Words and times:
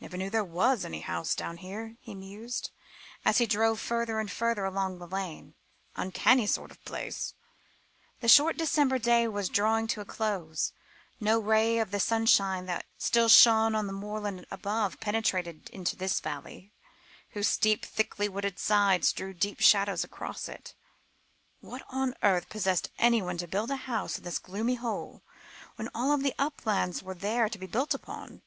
"Never 0.00 0.16
knew 0.16 0.30
there 0.30 0.42
was 0.46 0.86
any 0.86 1.00
house 1.02 1.34
down 1.34 1.58
here," 1.58 1.98
he 2.00 2.14
mused, 2.14 2.70
as 3.22 3.36
he 3.36 3.44
drove 3.44 3.78
further 3.78 4.18
and 4.18 4.30
further 4.30 4.64
along 4.64 4.96
the 4.98 5.06
lane; 5.06 5.56
"uncanny 5.94 6.46
sort 6.46 6.70
of 6.70 6.82
place." 6.86 7.34
The 8.20 8.28
short 8.28 8.56
December 8.56 8.98
day 8.98 9.28
was 9.28 9.50
drawing 9.50 9.86
to 9.88 10.00
a 10.00 10.06
close. 10.06 10.72
No 11.20 11.38
ray 11.38 11.76
of 11.80 11.90
the 11.90 12.00
sunshine 12.00 12.64
that 12.64 12.86
still 12.96 13.28
shone 13.28 13.74
on 13.74 13.86
the 13.86 13.92
moorland 13.92 14.46
above, 14.50 15.00
penetrated 15.00 15.68
into 15.68 15.96
this 15.96 16.18
valley, 16.18 16.72
whose 17.32 17.48
steep, 17.48 17.84
thickly 17.84 18.26
wooded 18.26 18.58
sides 18.58 19.12
threw 19.12 19.34
deep 19.34 19.60
shadows 19.60 20.02
across 20.02 20.48
it. 20.48 20.72
"What 21.60 21.82
on 21.90 22.14
earth 22.22 22.48
possessed 22.48 22.88
anybody 22.98 23.40
to 23.40 23.46
build 23.46 23.70
a 23.70 23.76
house 23.76 24.16
in 24.16 24.24
this 24.24 24.38
gloomy 24.38 24.76
hole, 24.76 25.24
when 25.76 25.90
all 25.94 26.16
the 26.16 26.34
uplands 26.38 27.02
were 27.02 27.12
there 27.12 27.50
to 27.50 27.58
be 27.58 27.66
built 27.66 27.92
upon?" 27.92 28.40